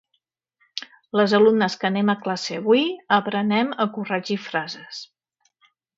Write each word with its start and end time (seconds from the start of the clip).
les 1.19 1.35
alumnes 1.39 1.75
que 1.83 1.87
anem 1.91 2.09
a 2.13 2.17
classe 2.23 2.57
avui, 2.61 2.89
aprenem 3.19 3.69
a 3.87 3.91
corregir 3.99 4.39
frases. 4.51 5.03